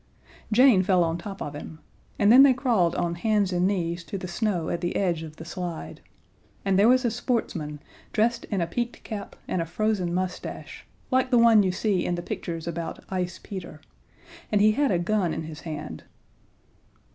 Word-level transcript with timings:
Jane 0.51 0.81
fell 0.81 1.03
on 1.03 1.19
top 1.19 1.43
of 1.43 1.53
him 1.53 1.77
and 2.17 2.31
then 2.31 2.41
they 2.41 2.55
crawled 2.55 2.95
on 2.95 3.13
hands 3.13 3.53
and 3.53 3.67
knees 3.67 4.03
to 4.05 4.17
the 4.17 4.27
snow 4.27 4.69
at 4.69 4.81
the 4.81 4.95
edge 4.95 5.21
of 5.21 5.35
the 5.35 5.45
slide 5.45 6.01
and 6.65 6.79
there 6.79 6.89
was 6.89 7.05
a 7.05 7.11
sportsman, 7.11 7.79
dressed 8.11 8.45
in 8.45 8.61
a 8.61 8.65
peaked 8.65 9.03
cap 9.03 9.35
and 9.47 9.61
a 9.61 9.65
frozen 9.67 10.11
moustache, 10.11 10.87
like 11.11 11.29
the 11.29 11.37
one 11.37 11.61
you 11.61 11.71
see 11.71 12.03
in 12.03 12.15
the 12.15 12.23
pictures 12.23 12.65
about 12.67 13.03
Ice 13.11 13.39
Peter, 13.43 13.79
and 14.51 14.59
he 14.59 14.71
had 14.71 14.89
a 14.89 14.97
gun 14.97 15.35
in 15.35 15.43
his 15.43 15.59
hand. 15.59 16.03